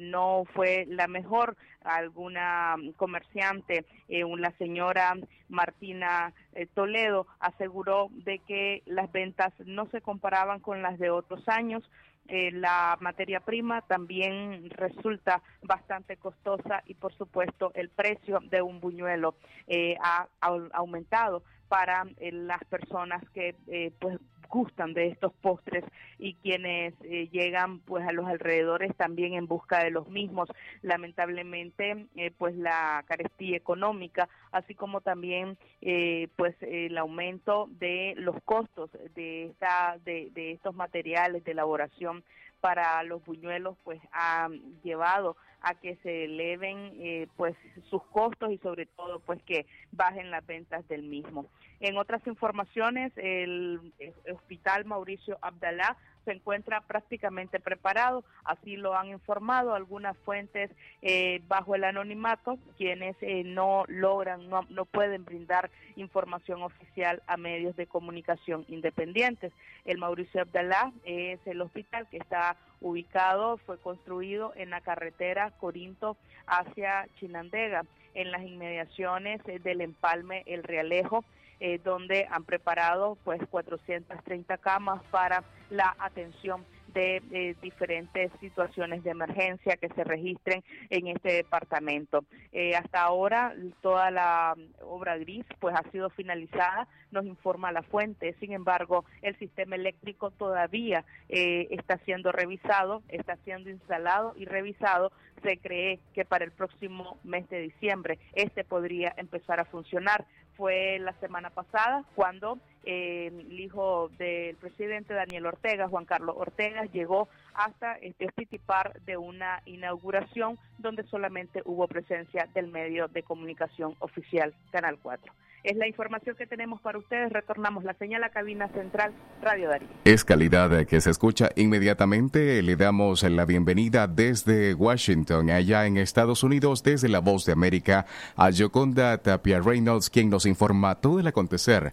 no 0.00 0.44
fue 0.52 0.84
la 0.86 1.06
mejor. 1.06 1.56
Alguna 1.80 2.76
comerciante, 2.96 3.86
la 4.08 4.50
señora 4.58 5.14
Martina 5.48 6.34
Toledo, 6.74 7.26
aseguró 7.40 8.08
de 8.10 8.40
que 8.40 8.82
las 8.84 9.10
ventas 9.10 9.54
no 9.64 9.86
se 9.86 10.02
comparaban 10.02 10.60
con 10.60 10.82
las 10.82 10.98
de 10.98 11.08
otros 11.08 11.48
años 11.48 11.82
eh, 12.28 12.50
la 12.52 12.98
materia 13.00 13.40
prima 13.40 13.80
también 13.80 14.68
resulta 14.70 15.42
bastante 15.62 16.18
costosa 16.18 16.82
y 16.84 16.94
por 16.94 17.14
supuesto 17.14 17.72
el 17.74 17.88
precio 17.88 18.40
de 18.50 18.60
un 18.60 18.80
buñuelo 18.80 19.34
eh, 19.66 19.96
ha, 20.02 20.28
aumentado 20.72 21.42
para 21.68 22.04
eh, 22.18 22.30
las 22.32 22.62
personas 22.64 23.22
que 23.30 23.54
pues 23.98 24.18
gustan 24.48 24.94
de 24.94 25.08
estos 25.08 25.32
postres 25.34 25.84
y 26.18 26.34
quienes 26.34 26.94
eh, 27.02 27.28
llegan 27.30 27.80
pues 27.80 28.06
a 28.06 28.12
los 28.12 28.26
alrededores 28.26 28.94
también 28.96 29.34
en 29.34 29.46
busca 29.46 29.84
de 29.84 29.90
los 29.90 30.08
mismos. 30.08 30.48
Lamentablemente 30.82 32.06
eh, 32.16 32.32
pues 32.36 32.56
la 32.56 33.04
carestía 33.06 33.56
económica 33.56 34.28
así 34.52 34.74
como 34.74 35.00
también 35.00 35.58
eh, 35.82 36.28
pues 36.36 36.56
el 36.60 36.96
aumento 36.98 37.68
de 37.78 38.14
los 38.16 38.36
costos 38.44 38.90
de 39.14 39.46
esta 39.46 39.98
de, 40.04 40.30
de 40.32 40.52
estos 40.52 40.74
materiales 40.74 41.44
de 41.44 41.52
elaboración 41.52 42.24
para 42.60 43.02
los 43.04 43.24
buñuelos 43.24 43.76
pues 43.84 44.00
ha 44.12 44.48
llevado 44.82 45.36
a 45.62 45.74
que 45.74 45.96
se 45.96 46.24
eleven 46.24 46.92
eh, 46.98 47.26
pues 47.36 47.56
sus 47.90 48.02
costos 48.04 48.52
y 48.52 48.58
sobre 48.58 48.86
todo 48.86 49.20
pues 49.20 49.42
que 49.42 49.66
bajen 49.92 50.30
las 50.30 50.46
ventas 50.46 50.86
del 50.88 51.02
mismo. 51.02 51.46
En 51.80 51.96
otras 51.96 52.26
informaciones, 52.26 53.12
el, 53.16 53.92
Hospital 54.32 54.84
Mauricio 54.84 55.38
Abdalá 55.42 55.96
se 56.24 56.32
encuentra 56.32 56.80
prácticamente 56.82 57.60
preparado, 57.60 58.24
así 58.44 58.76
lo 58.76 58.94
han 58.94 59.08
informado 59.08 59.74
algunas 59.74 60.16
fuentes 60.18 60.70
eh, 61.00 61.40
bajo 61.46 61.74
el 61.74 61.84
anonimato, 61.84 62.58
quienes 62.76 63.16
eh, 63.22 63.44
no 63.44 63.84
logran, 63.86 64.48
no, 64.50 64.66
no 64.68 64.84
pueden 64.84 65.24
brindar 65.24 65.70
información 65.96 66.62
oficial 66.62 67.22
a 67.26 67.36
medios 67.36 67.76
de 67.76 67.86
comunicación 67.86 68.64
independientes. 68.68 69.52
El 69.84 69.98
Mauricio 69.98 70.42
Abdalá 70.42 70.92
es 71.04 71.40
el 71.46 71.62
hospital 71.62 72.08
que 72.10 72.18
está 72.18 72.56
ubicado, 72.80 73.56
fue 73.58 73.78
construido 73.78 74.52
en 74.56 74.70
la 74.70 74.80
carretera 74.80 75.52
Corinto 75.58 76.16
hacia 76.46 77.08
Chinandega, 77.18 77.84
en 78.14 78.30
las 78.30 78.42
inmediaciones 78.42 79.40
eh, 79.46 79.58
del 79.58 79.80
empalme 79.80 80.42
El 80.46 80.62
Realejo 80.62 81.24
eh, 81.60 81.80
donde 81.82 82.28
han 82.30 82.44
preparado 82.44 83.18
pues 83.24 83.40
430 83.50 84.58
camas 84.58 85.02
para 85.10 85.42
la 85.70 85.96
atención 85.98 86.64
de 86.94 87.56
diferentes 87.62 88.30
situaciones 88.40 89.02
de 89.04 89.10
emergencia 89.10 89.76
que 89.76 89.88
se 89.88 90.04
registren 90.04 90.64
en 90.90 91.08
este 91.08 91.32
departamento. 91.32 92.24
Eh, 92.52 92.74
hasta 92.74 93.02
ahora 93.02 93.54
toda 93.82 94.10
la 94.10 94.54
obra 94.82 95.16
gris 95.18 95.44
pues 95.60 95.74
ha 95.74 95.90
sido 95.90 96.10
finalizada, 96.10 96.88
nos 97.10 97.24
informa 97.24 97.72
la 97.72 97.82
fuente. 97.82 98.34
Sin 98.40 98.52
embargo, 98.52 99.04
el 99.22 99.38
sistema 99.38 99.76
eléctrico 99.76 100.30
todavía 100.30 101.04
eh, 101.28 101.68
está 101.70 101.98
siendo 102.04 102.32
revisado, 102.32 103.02
está 103.08 103.36
siendo 103.44 103.70
instalado 103.70 104.34
y 104.36 104.44
revisado. 104.44 105.12
Se 105.42 105.58
cree 105.58 106.00
que 106.14 106.24
para 106.24 106.44
el 106.44 106.50
próximo 106.50 107.18
mes 107.22 107.48
de 107.48 107.60
diciembre 107.60 108.18
este 108.34 108.64
podría 108.64 109.14
empezar 109.16 109.60
a 109.60 109.64
funcionar. 109.64 110.26
Fue 110.58 110.98
la 110.98 111.12
semana 111.20 111.50
pasada 111.50 112.02
cuando 112.16 112.58
eh, 112.82 113.28
el 113.28 113.60
hijo 113.60 114.10
del 114.18 114.56
presidente 114.56 115.14
Daniel 115.14 115.46
Ortega, 115.46 115.86
Juan 115.86 116.04
Carlos 116.04 116.34
Ortega, 116.36 116.84
llegó 116.86 117.28
hasta 117.54 117.94
este 117.98 118.58
Par 118.58 119.00
de 119.02 119.16
una 119.16 119.62
inauguración 119.66 120.58
donde 120.78 121.04
solamente 121.04 121.62
hubo 121.64 121.86
presencia 121.86 122.48
del 122.54 122.66
medio 122.66 123.06
de 123.06 123.22
comunicación 123.22 123.94
oficial 124.00 124.52
Canal 124.72 124.98
4. 125.00 125.32
Es 125.64 125.76
la 125.76 125.86
información 125.86 126.36
que 126.36 126.46
tenemos 126.46 126.80
para 126.80 126.98
ustedes. 126.98 127.32
Retornamos 127.32 127.84
la 127.84 127.94
señal 127.94 128.22
a 128.24 128.30
cabina 128.30 128.68
central 128.68 129.12
Radio 129.42 129.68
Darío. 129.68 129.88
Es 130.04 130.24
calidad 130.24 130.86
que 130.86 131.00
se 131.00 131.10
escucha 131.10 131.50
inmediatamente. 131.56 132.62
Le 132.62 132.76
damos 132.76 133.22
la 133.22 133.44
bienvenida 133.44 134.06
desde 134.06 134.74
Washington, 134.74 135.50
allá 135.50 135.86
en 135.86 135.96
Estados 135.96 136.42
Unidos, 136.42 136.82
desde 136.82 137.08
La 137.08 137.20
Voz 137.20 137.44
de 137.44 137.52
América, 137.52 138.06
a 138.36 138.50
Yoconda 138.50 139.18
Tapia 139.18 139.60
Reynolds, 139.60 140.10
quien 140.10 140.30
nos 140.30 140.46
informa 140.46 140.94
todo 140.96 141.20
el 141.20 141.26
acontecer 141.26 141.92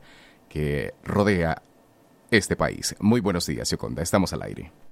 que 0.50 0.94
rodea 1.04 1.62
este 2.32 2.56
país. 2.56 2.96
Muy 3.00 3.22
buenos 3.22 3.46
días, 3.46 3.70
Yoconda. 3.70 4.02
Estamos 4.02 4.32
al 4.34 4.44
aire. 4.44 4.85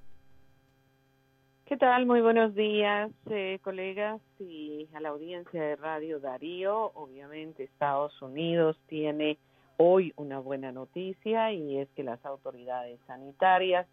¿Qué 1.73 1.79
tal? 1.79 2.05
Muy 2.05 2.21
buenos 2.21 2.53
días, 2.53 3.09
eh, 3.31 3.57
colegas 3.63 4.21
y 4.37 4.87
a 4.93 4.99
la 4.99 5.09
audiencia 5.09 5.59
de 5.59 5.75
Radio 5.75 6.19
Darío. 6.19 6.91
Obviamente 6.93 7.63
Estados 7.63 8.21
Unidos 8.21 8.77
tiene 8.85 9.39
hoy 9.77 10.13
una 10.15 10.37
buena 10.37 10.71
noticia 10.71 11.51
y 11.51 11.79
es 11.79 11.89
que 11.95 12.03
las 12.03 12.23
autoridades 12.27 12.99
sanitarias 13.07 13.87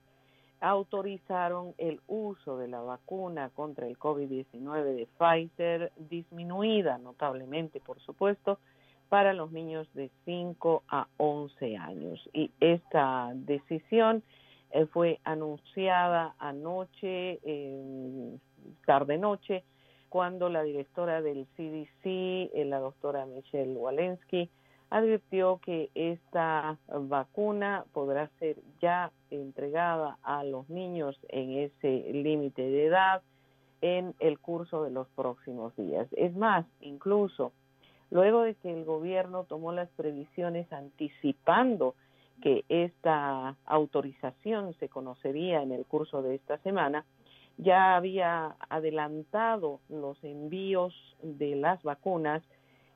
autorizaron 0.61 1.73
el 1.79 2.03
uso 2.07 2.59
de 2.59 2.69
la 2.69 2.83
vacuna 2.83 3.49
contra 3.49 3.87
el 3.87 3.99
COVID-19 3.99 4.83
de 4.83 5.09
Pfizer, 5.17 5.91
disminuida 5.97 6.99
notablemente, 6.99 7.81
por 7.81 7.99
supuesto, 8.01 8.59
para 9.09 9.33
los 9.33 9.53
niños 9.53 9.89
de 9.95 10.11
5 10.27 10.83
a 10.87 11.07
11 11.17 11.79
años. 11.79 12.29
Y 12.35 12.51
esta 12.61 13.31
decisión 13.33 14.23
eh, 14.71 14.87
fue 14.87 15.21
anunciada 15.25 16.35
anoche, 16.39 17.41
tarde-noche, 18.87 19.65
cuando 20.11 20.49
la 20.49 20.63
directora 20.63 21.23
del 21.23 21.47
CDC, 21.57 22.05
eh, 22.05 22.65
la 22.67 22.81
doctora 22.81 23.27
Michelle 23.27 23.77
Walensky, 23.77 24.51
advirtió 24.91 25.61
que 25.65 25.89
esta 25.95 26.77
vacuna 26.89 27.85
podrá 27.93 28.29
ser 28.41 28.57
ya 28.83 29.13
entregada 29.31 30.19
a 30.23 30.43
los 30.43 30.69
niños 30.69 31.17
en 31.29 31.59
ese 31.59 32.13
límite 32.13 32.63
de 32.63 32.87
edad 32.87 33.23
en 33.83 34.15
el 34.19 34.41
curso 34.41 34.83
de 34.83 34.91
los 34.91 35.07
próximos 35.11 35.75
días. 35.77 36.09
Es 36.17 36.35
más, 36.35 36.67
incluso 36.81 37.53
luego 38.11 38.43
de 38.43 38.57
que 38.57 38.73
el 38.73 38.85
gobierno 38.85 39.45
tomó 39.45 39.71
las 39.73 39.89
previsiones 39.91 40.71
anticipando 40.73 41.95
que 42.41 42.65
esta 42.69 43.57
autorización 43.67 44.75
se 44.75 44.89
conocería 44.89 45.63
en 45.63 45.73
el 45.73 45.85
curso 45.85 46.23
de 46.23 46.37
esta 46.37 46.59
semana, 46.59 47.05
ya 47.57 47.97
había 47.97 48.57
adelantado 48.69 49.81
los 49.89 50.23
envíos 50.25 50.95
de 51.23 51.57
las 51.57 51.83
vacunas 51.83 52.43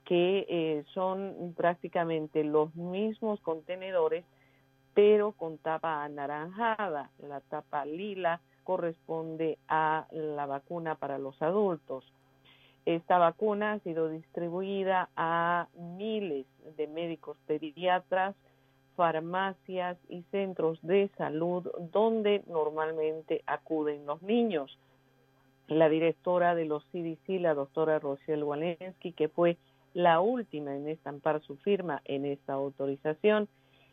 que 0.04 0.46
eh, 0.48 0.84
son 0.94 1.54
prácticamente 1.56 2.44
los 2.44 2.74
mismos 2.74 3.40
contenedores 3.40 4.24
pero 4.94 5.32
con 5.32 5.58
tapa 5.58 6.04
anaranjada. 6.04 7.10
La 7.18 7.40
tapa 7.40 7.84
lila 7.84 8.40
corresponde 8.62 9.58
a 9.68 10.06
la 10.12 10.46
vacuna 10.46 10.94
para 10.94 11.18
los 11.18 11.40
adultos. 11.42 12.04
Esta 12.86 13.18
vacuna 13.18 13.72
ha 13.72 13.78
sido 13.80 14.08
distribuida 14.08 15.08
a 15.16 15.68
miles 15.74 16.46
de 16.76 16.86
médicos 16.86 17.36
pediatras, 17.46 18.36
farmacias 18.96 19.98
y 20.08 20.22
centros 20.30 20.78
de 20.82 21.10
salud 21.16 21.68
donde 21.92 22.42
normalmente 22.46 23.42
acuden 23.46 24.06
los 24.06 24.22
niños. 24.22 24.78
La 25.66 25.88
directora 25.88 26.54
de 26.54 26.66
los 26.66 26.84
CDC, 26.86 27.40
la 27.40 27.54
doctora 27.54 27.98
Rochelle 27.98 28.42
Walensky, 28.42 29.12
que 29.12 29.28
fue 29.28 29.56
la 29.94 30.20
última 30.20 30.76
en 30.76 30.88
estampar 30.88 31.40
su 31.42 31.56
firma 31.56 32.02
en 32.04 32.26
esta 32.26 32.54
autorización, 32.54 33.48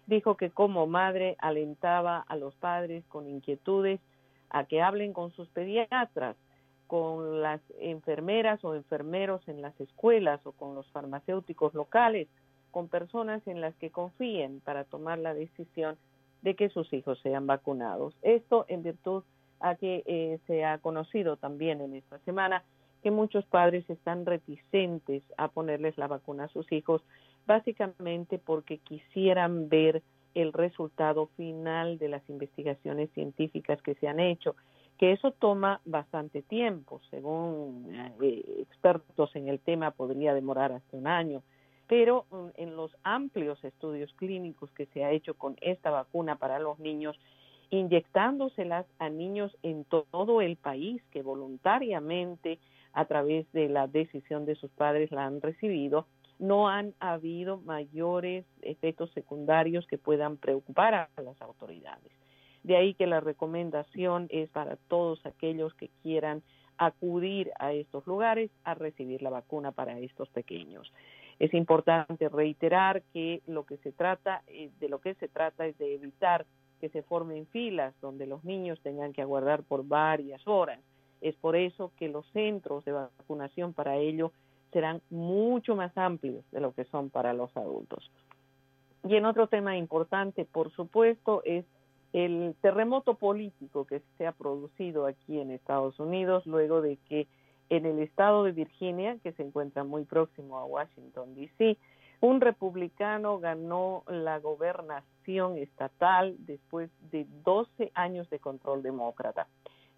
dijo 0.07 0.35
que 0.35 0.49
como 0.49 0.87
madre 0.87 1.35
alentaba 1.39 2.19
a 2.27 2.35
los 2.35 2.55
padres 2.55 3.05
con 3.07 3.27
inquietudes 3.27 3.99
a 4.49 4.65
que 4.65 4.81
hablen 4.81 5.13
con 5.13 5.31
sus 5.31 5.47
pediatras 5.49 6.35
con 6.91 7.41
las 7.41 7.61
enfermeras 7.79 8.61
o 8.65 8.75
enfermeros 8.75 9.47
en 9.47 9.61
las 9.61 9.79
escuelas 9.79 10.45
o 10.45 10.51
con 10.51 10.75
los 10.75 10.85
farmacéuticos 10.91 11.73
locales, 11.73 12.27
con 12.71 12.87
personas 12.87 13.45
en 13.47 13.61
las 13.61 13.75
que 13.75 13.91
confíen 13.91 14.61
para 14.61 14.85
tomar 14.85 15.19
la 15.19 15.33
decisión 15.33 15.97
de 16.41 16.55
que 16.55 16.69
sus 16.69 16.91
hijos 16.93 17.19
sean 17.21 17.45
vacunados. 17.45 18.15
Esto 18.21 18.65
en 18.67 18.83
virtud 18.83 19.23
a 19.59 19.75
que 19.75 20.03
eh, 20.05 20.39
se 20.47 20.65
ha 20.65 20.79
conocido 20.79 21.37
también 21.37 21.81
en 21.81 21.95
esta 21.95 22.17
semana 22.19 22.63
que 23.03 23.11
muchos 23.11 23.45
padres 23.45 23.87
están 23.89 24.25
reticentes 24.25 25.23
a 25.37 25.49
ponerles 25.49 25.97
la 25.97 26.07
vacuna 26.07 26.45
a 26.45 26.49
sus 26.49 26.71
hijos, 26.71 27.03
básicamente 27.45 28.37
porque 28.37 28.77
quisieran 28.77 29.69
ver 29.69 30.01
el 30.33 30.53
resultado 30.53 31.27
final 31.37 31.97
de 31.97 32.09
las 32.09 32.27
investigaciones 32.29 33.11
científicas 33.11 33.81
que 33.81 33.95
se 33.95 34.07
han 34.07 34.19
hecho 34.19 34.55
que 35.01 35.13
eso 35.13 35.31
toma 35.31 35.81
bastante 35.83 36.43
tiempo, 36.43 37.01
según 37.09 37.87
eh, 38.21 38.43
expertos 38.59 39.35
en 39.35 39.47
el 39.47 39.59
tema 39.59 39.89
podría 39.89 40.35
demorar 40.35 40.71
hasta 40.71 40.95
un 40.95 41.07
año, 41.07 41.41
pero 41.91 42.25
mm, 42.31 42.47
en 42.55 42.77
los 42.77 42.95
amplios 43.03 43.61
estudios 43.65 44.13
clínicos 44.13 44.71
que 44.71 44.85
se 44.93 45.03
ha 45.03 45.11
hecho 45.11 45.33
con 45.33 45.57
esta 45.59 45.91
vacuna 45.91 46.37
para 46.37 46.57
los 46.57 46.79
niños, 46.79 47.19
inyectándoselas 47.69 48.85
a 48.97 49.09
niños 49.09 49.51
en 49.61 49.83
todo 49.83 50.39
el 50.39 50.55
país 50.55 51.03
que 51.11 51.21
voluntariamente 51.21 52.59
a 52.93 53.03
través 53.03 53.51
de 53.51 53.67
la 53.67 53.87
decisión 53.87 54.45
de 54.45 54.55
sus 54.55 54.71
padres 54.71 55.11
la 55.11 55.25
han 55.25 55.41
recibido, 55.41 56.07
no 56.39 56.69
han 56.69 56.93
habido 57.01 57.57
mayores 57.57 58.45
efectos 58.61 59.11
secundarios 59.11 59.85
que 59.85 59.97
puedan 59.97 60.37
preocupar 60.37 60.93
a 60.93 61.09
las 61.21 61.41
autoridades. 61.41 62.13
De 62.63 62.77
ahí 62.77 62.93
que 62.93 63.05
la 63.05 63.19
recomendación 63.19 64.27
es 64.29 64.49
para 64.49 64.77
todos 64.87 65.25
aquellos 65.25 65.73
que 65.73 65.89
quieran 66.03 66.41
acudir 66.77 67.51
a 67.59 67.73
estos 67.73 68.07
lugares 68.07 68.49
a 68.63 68.75
recibir 68.75 69.21
la 69.21 69.29
vacuna 69.29 69.73
para 69.73 69.99
estos 69.99 70.29
pequeños. 70.29 70.89
Es 71.41 71.55
importante 71.55 72.29
reiterar 72.29 73.01
que 73.13 73.41
lo 73.47 73.65
que 73.65 73.77
se 73.77 73.91
trata, 73.91 74.43
eh, 74.45 74.69
de 74.79 74.89
lo 74.89 75.01
que 75.01 75.15
se 75.15 75.27
trata 75.27 75.65
es 75.65 75.75
de 75.79 75.95
evitar 75.95 76.45
que 76.79 76.89
se 76.89 77.01
formen 77.01 77.47
filas 77.47 77.95
donde 77.99 78.27
los 78.27 78.43
niños 78.43 78.79
tengan 78.83 79.11
que 79.11 79.23
aguardar 79.23 79.63
por 79.63 79.83
varias 79.83 80.47
horas. 80.47 80.79
Es 81.19 81.35
por 81.37 81.55
eso 81.55 81.93
que 81.97 82.09
los 82.09 82.27
centros 82.27 82.85
de 82.85 82.91
vacunación 82.91 83.73
para 83.73 83.97
ello 83.97 84.31
serán 84.71 85.01
mucho 85.09 85.75
más 85.75 85.97
amplios 85.97 86.45
de 86.51 86.59
lo 86.59 86.75
que 86.75 86.85
son 86.85 87.09
para 87.09 87.33
los 87.33 87.57
adultos. 87.57 88.11
Y 89.03 89.15
en 89.15 89.25
otro 89.25 89.47
tema 89.47 89.75
importante, 89.77 90.45
por 90.45 90.69
supuesto, 90.69 91.41
es 91.43 91.65
el 92.13 92.53
terremoto 92.61 93.15
político 93.15 93.85
que 93.85 94.03
se 94.19 94.27
ha 94.27 94.31
producido 94.31 95.07
aquí 95.07 95.39
en 95.39 95.49
Estados 95.49 95.99
Unidos 95.99 96.45
luego 96.45 96.83
de 96.83 96.97
que 97.09 97.25
en 97.71 97.85
el 97.85 97.99
estado 97.99 98.43
de 98.43 98.51
Virginia, 98.51 99.17
que 99.23 99.31
se 99.31 99.43
encuentra 99.43 99.83
muy 99.83 100.03
próximo 100.03 100.57
a 100.57 100.65
Washington, 100.65 101.33
D.C., 101.35 101.77
un 102.19 102.39
republicano 102.39 103.39
ganó 103.39 104.03
la 104.07 104.37
gobernación 104.37 105.57
estatal 105.57 106.35
después 106.39 106.91
de 107.11 107.25
12 107.43 107.91
años 107.95 108.29
de 108.29 108.37
control 108.37 108.83
demócrata. 108.83 109.47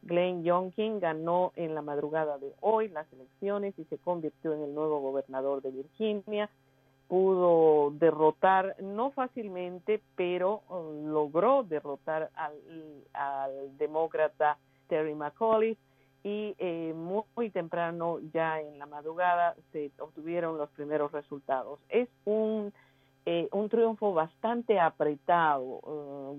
Glenn 0.03 0.43
Youngkin 0.43 0.99
ganó 0.99 1.51
en 1.55 1.75
la 1.75 1.81
madrugada 1.81 2.37
de 2.37 2.53
hoy 2.61 2.87
las 2.89 3.11
elecciones 3.11 3.77
y 3.77 3.83
se 3.85 3.97
convirtió 3.97 4.53
en 4.53 4.61
el 4.61 4.73
nuevo 4.73 5.01
gobernador 5.01 5.61
de 5.61 5.71
Virginia 5.71 6.49
pudo 7.07 7.91
derrotar, 7.91 8.75
no 8.81 9.11
fácilmente, 9.11 10.01
pero 10.15 10.63
uh, 10.69 11.07
logró 11.07 11.63
derrotar 11.63 12.31
al, 12.33 13.77
demócrata 13.77 14.57
Terry 14.87 15.13
McAuliffe 15.13 15.79
y 16.23 16.55
eh, 16.57 16.93
muy, 16.95 17.49
temprano, 17.49 18.19
ya 18.33 18.61
en 18.61 18.79
la 18.79 18.85
madrugada, 18.85 19.55
se 19.71 19.91
obtuvieron 19.99 20.57
los 20.57 20.69
primeros 20.69 21.11
resultados. 21.11 21.79
Es 21.89 22.07
un, 22.25 22.73
eh, 23.25 23.49
un 23.51 23.69
triunfo 23.69 24.13
bastante 24.13 24.79
apretado. 24.79 25.63
Uh, 25.63 26.37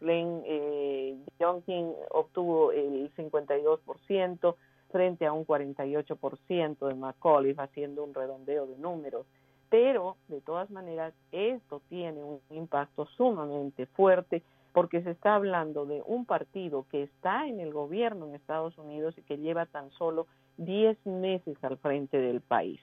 Glenn 0.00 0.42
eh, 0.46 1.16
Youngkin 1.38 1.92
obtuvo 2.10 2.72
el 2.72 3.12
52% 3.16 4.54
frente 4.90 5.26
a 5.26 5.32
un 5.32 5.46
48% 5.46 6.86
de 6.86 6.94
McAuliffe, 6.94 7.60
haciendo 7.60 8.04
un 8.04 8.14
redondeo 8.14 8.66
de 8.66 8.78
números 8.78 9.26
pero 9.70 10.16
de 10.28 10.40
todas 10.40 10.70
maneras 10.70 11.14
esto 11.32 11.82
tiene 11.88 12.22
un 12.22 12.40
impacto 12.50 13.06
sumamente 13.16 13.86
fuerte 13.86 14.42
porque 14.78 15.02
se 15.02 15.10
está 15.10 15.34
hablando 15.34 15.86
de 15.86 16.04
un 16.06 16.24
partido 16.24 16.86
que 16.88 17.02
está 17.02 17.48
en 17.48 17.58
el 17.58 17.72
gobierno 17.72 18.28
en 18.28 18.36
Estados 18.36 18.78
Unidos 18.78 19.12
y 19.18 19.22
que 19.22 19.36
lleva 19.36 19.66
tan 19.66 19.90
solo 19.90 20.28
10 20.58 21.04
meses 21.04 21.56
al 21.64 21.78
frente 21.78 22.16
del 22.16 22.40
país. 22.40 22.78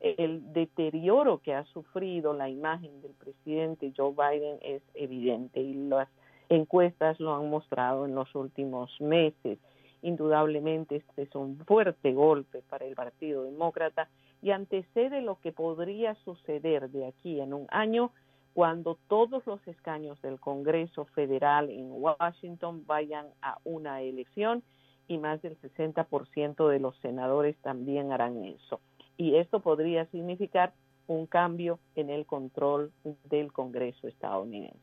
El 0.00 0.52
deterioro 0.52 1.38
que 1.38 1.54
ha 1.54 1.64
sufrido 1.64 2.34
la 2.34 2.50
imagen 2.50 3.00
del 3.00 3.12
presidente 3.12 3.94
Joe 3.96 4.12
Biden 4.12 4.58
es 4.60 4.82
evidente 4.92 5.62
y 5.62 5.72
las 5.72 6.10
encuestas 6.50 7.18
lo 7.18 7.34
han 7.34 7.48
mostrado 7.48 8.04
en 8.04 8.14
los 8.14 8.34
últimos 8.34 8.90
meses. 9.00 9.58
Indudablemente 10.02 10.96
este 10.96 11.22
es 11.22 11.34
un 11.34 11.56
fuerte 11.64 12.12
golpe 12.12 12.60
para 12.68 12.84
el 12.84 12.94
Partido 12.94 13.44
Demócrata 13.44 14.10
y 14.42 14.50
antecede 14.50 15.22
lo 15.22 15.40
que 15.40 15.52
podría 15.52 16.14
suceder 16.26 16.90
de 16.90 17.06
aquí 17.06 17.40
en 17.40 17.54
un 17.54 17.66
año 17.70 18.10
cuando 18.58 18.98
todos 19.06 19.46
los 19.46 19.64
escaños 19.68 20.20
del 20.20 20.40
Congreso 20.40 21.04
Federal 21.14 21.70
en 21.70 21.92
Washington 21.92 22.82
vayan 22.88 23.28
a 23.40 23.58
una 23.62 24.02
elección 24.02 24.64
y 25.06 25.18
más 25.18 25.40
del 25.42 25.56
60% 25.60 26.68
de 26.68 26.80
los 26.80 26.96
senadores 26.98 27.56
también 27.58 28.10
harán 28.10 28.44
eso. 28.44 28.80
Y 29.16 29.36
esto 29.36 29.60
podría 29.60 30.06
significar 30.06 30.72
un 31.06 31.26
cambio 31.26 31.78
en 31.94 32.10
el 32.10 32.26
control 32.26 32.90
del 33.30 33.52
Congreso 33.52 34.08
estadounidense. 34.08 34.80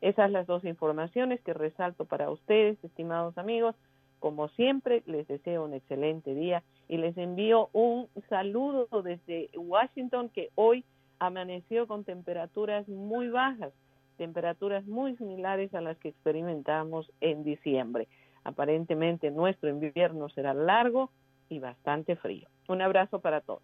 Esas 0.00 0.32
las 0.32 0.48
dos 0.48 0.64
informaciones 0.64 1.40
que 1.42 1.54
resalto 1.54 2.06
para 2.06 2.28
ustedes, 2.28 2.82
estimados 2.82 3.38
amigos. 3.38 3.76
Como 4.18 4.48
siempre, 4.48 5.04
les 5.06 5.28
deseo 5.28 5.64
un 5.64 5.74
excelente 5.74 6.34
día 6.34 6.64
y 6.88 6.96
les 6.96 7.16
envío 7.16 7.68
un 7.72 8.08
saludo 8.28 8.88
desde 9.04 9.48
Washington 9.56 10.28
que 10.28 10.50
hoy 10.56 10.84
amaneció 11.26 11.86
con 11.86 12.02
temperaturas 12.04 12.88
muy 12.88 13.28
bajas, 13.28 13.72
temperaturas 14.16 14.84
muy 14.86 15.16
similares 15.16 15.72
a 15.72 15.80
las 15.80 15.96
que 15.98 16.08
experimentamos 16.08 17.10
en 17.20 17.44
diciembre. 17.44 18.08
Aparentemente 18.42 19.30
nuestro 19.30 19.70
invierno 19.70 20.28
será 20.30 20.52
largo 20.52 21.10
y 21.48 21.60
bastante 21.60 22.16
frío. 22.16 22.48
Un 22.68 22.82
abrazo 22.82 23.20
para 23.20 23.40
todos. 23.40 23.62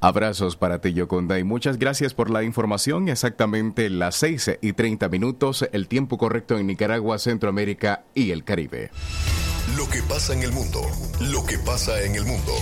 Abrazos 0.00 0.56
para 0.56 0.80
ti, 0.80 0.92
Yoconda, 0.92 1.38
y 1.38 1.44
muchas 1.44 1.78
gracias 1.78 2.14
por 2.14 2.30
la 2.30 2.42
información. 2.42 3.08
Exactamente 3.08 3.90
las 3.90 4.16
6 4.16 4.58
y 4.60 4.72
30 4.72 5.08
minutos, 5.08 5.68
el 5.72 5.86
tiempo 5.86 6.18
correcto 6.18 6.58
en 6.58 6.66
Nicaragua, 6.66 7.18
Centroamérica 7.18 8.04
y 8.14 8.32
el 8.32 8.44
Caribe. 8.44 8.90
Lo 9.76 9.88
que 9.88 10.00
pasa 10.08 10.34
en 10.34 10.42
el 10.42 10.52
mundo, 10.52 10.80
lo 11.32 11.44
que 11.46 11.58
pasa 11.58 12.02
en 12.02 12.14
el 12.14 12.24
mundo. 12.24 12.52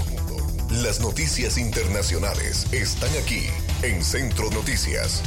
Las 0.82 1.00
noticias 1.00 1.58
internacionales 1.58 2.72
están 2.72 3.10
aquí 3.22 3.46
en 3.82 4.02
Centro 4.02 4.50
Noticias. 4.50 5.22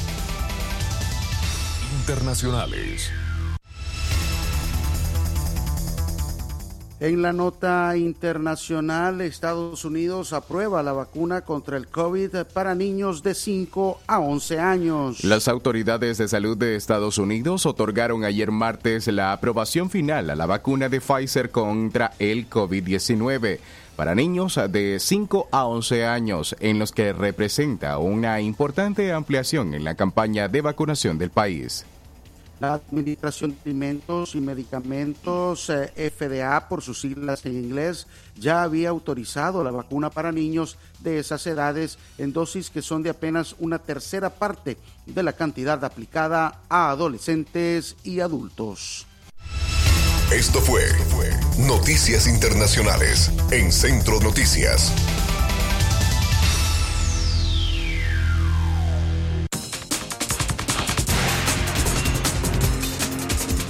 Internacionales. 1.99 3.11
En 6.99 7.21
la 7.21 7.31
nota 7.31 7.95
internacional, 7.95 9.21
Estados 9.21 9.85
Unidos 9.85 10.33
aprueba 10.33 10.83
la 10.83 10.91
vacuna 10.91 11.41
contra 11.41 11.77
el 11.77 11.87
COVID 11.87 12.31
para 12.53 12.75
niños 12.75 13.23
de 13.23 13.35
5 13.35 14.01
a 14.05 14.19
11 14.19 14.59
años. 14.59 15.23
Las 15.23 15.47
autoridades 15.47 16.17
de 16.17 16.27
salud 16.27 16.57
de 16.57 16.75
Estados 16.75 17.17
Unidos 17.17 17.65
otorgaron 17.65 18.25
ayer 18.25 18.51
martes 18.51 19.07
la 19.07 19.31
aprobación 19.31 19.89
final 19.89 20.29
a 20.29 20.35
la 20.35 20.45
vacuna 20.45 20.89
de 20.89 20.99
Pfizer 20.99 21.51
contra 21.51 22.11
el 22.19 22.49
COVID-19 22.49 23.59
para 23.99 24.15
niños 24.15 24.57
de 24.69 24.97
5 24.97 25.49
a 25.51 25.65
11 25.65 26.05
años, 26.05 26.55
en 26.61 26.79
los 26.79 26.93
que 26.93 27.11
representa 27.11 27.97
una 27.97 28.39
importante 28.39 29.11
ampliación 29.11 29.73
en 29.73 29.83
la 29.83 29.95
campaña 29.95 30.47
de 30.47 30.61
vacunación 30.61 31.17
del 31.17 31.31
país. 31.31 31.85
La 32.61 32.75
Administración 32.75 33.51
de 33.51 33.57
Alimentos 33.65 34.35
y 34.35 34.39
Medicamentos, 34.39 35.69
eh, 35.69 35.91
FDA 35.97 36.69
por 36.69 36.81
sus 36.81 37.01
siglas 37.01 37.45
en 37.45 37.61
inglés, 37.61 38.07
ya 38.37 38.63
había 38.63 38.87
autorizado 38.87 39.65
la 39.65 39.71
vacuna 39.71 40.09
para 40.09 40.31
niños 40.31 40.77
de 41.01 41.19
esas 41.19 41.45
edades 41.45 41.99
en 42.17 42.31
dosis 42.31 42.69
que 42.69 42.81
son 42.81 43.03
de 43.03 43.09
apenas 43.09 43.53
una 43.59 43.79
tercera 43.79 44.29
parte 44.29 44.77
de 45.07 45.23
la 45.23 45.33
cantidad 45.33 45.83
aplicada 45.83 46.61
a 46.69 46.89
adolescentes 46.91 47.97
y 48.05 48.21
adultos. 48.21 49.08
Esto 50.31 50.61
fue 50.61 50.83
Noticias 51.57 52.27
Internacionales 52.27 53.31
en 53.49 53.71
Centro 53.71 54.19
Noticias. 54.19 54.93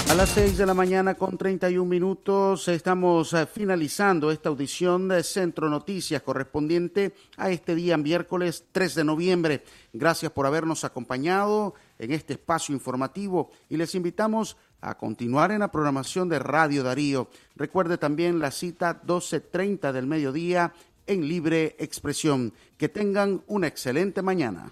A 0.10 0.16
las 0.16 0.32
6 0.32 0.58
de 0.58 0.66
la 0.66 0.74
mañana 0.74 1.16
con 1.16 1.38
31 1.38 1.90
minutos 1.90 2.68
estamos 2.68 3.32
eh, 3.32 3.46
finalizando 3.46 4.30
esta 4.30 4.50
audición 4.50 5.08
de 5.08 5.24
Centro 5.24 5.70
Noticias 5.70 6.22
correspondiente 6.24 7.14
a 7.38 7.52
este 7.52 7.74
día 7.74 7.96
miércoles 7.96 8.66
3 8.74 8.96
de 8.96 9.04
noviembre. 9.06 9.64
Gracias 9.94 10.34
por 10.34 10.46
habernos 10.46 10.84
acompañado 10.84 11.74
en 12.00 12.12
este 12.12 12.34
espacio 12.34 12.74
informativo 12.74 13.52
y 13.70 13.78
les 13.78 13.94
invitamos 13.94 14.58
a 14.82 14.98
continuar 14.98 15.52
en 15.52 15.60
la 15.60 15.72
programación 15.72 16.30
de 16.30 16.40
Radio 16.40 16.82
Darío. 16.84 17.30
Recuerde 17.56 17.98
también 17.98 18.40
la 18.40 18.52
cita 18.52 19.02
12.30 19.06 19.92
del 19.92 20.08
mediodía 20.08 20.74
en 21.06 21.28
libre 21.28 21.76
expresión. 21.80 22.54
Que 22.78 22.90
tengan 22.90 23.44
una 23.48 23.68
excelente 23.68 24.22
mañana. 24.22 24.72